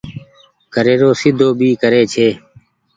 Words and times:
گهري 0.73 0.95
رو 1.01 1.09
سيڌو 1.19 1.47
ڀي 1.59 1.69
ڪري 1.81 2.01
ڇي۔ 2.13 2.27